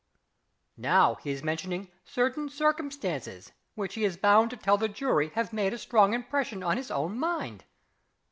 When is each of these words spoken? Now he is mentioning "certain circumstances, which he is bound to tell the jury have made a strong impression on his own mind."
Now 0.77 1.13
he 1.13 1.29
is 1.29 1.43
mentioning 1.43 1.91
"certain 2.05 2.49
circumstances, 2.49 3.51
which 3.75 3.93
he 3.93 4.03
is 4.03 4.17
bound 4.17 4.49
to 4.49 4.57
tell 4.57 4.75
the 4.79 4.89
jury 4.89 5.29
have 5.35 5.53
made 5.53 5.75
a 5.75 5.77
strong 5.77 6.15
impression 6.15 6.63
on 6.63 6.77
his 6.77 6.89
own 6.89 7.19
mind." 7.19 7.65